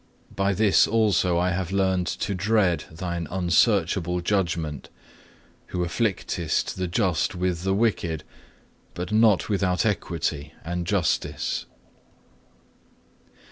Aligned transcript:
By 0.35 0.53
this 0.55 0.87
also 0.87 1.37
I 1.37 1.51
have 1.51 1.71
learned 1.71 2.07
to 2.07 2.33
dread 2.33 2.85
Thine 2.91 3.27
unsearchable 3.29 4.21
judgment, 4.21 4.89
who 5.67 5.85
afflictest 5.85 6.73
the 6.75 6.87
just 6.87 7.35
with 7.35 7.61
the 7.61 7.75
wicked, 7.75 8.23
but 8.95 9.11
not 9.11 9.47
without 9.47 9.85
equity 9.85 10.53
and 10.65 10.87
justice. 10.87 11.67